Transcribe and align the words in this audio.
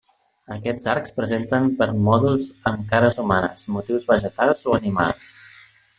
Aquests 0.53 0.87
arcs 0.93 1.13
presenten 1.17 1.67
permòdols 1.83 2.47
amb 2.71 2.89
cares 2.95 3.23
humanes, 3.25 3.67
motius 3.77 4.09
vegetals 4.15 4.65
o 4.73 4.79
animals. 4.79 5.37